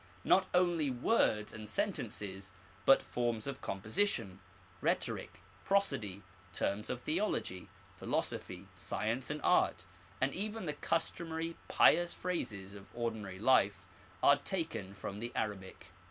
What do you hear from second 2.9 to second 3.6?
forms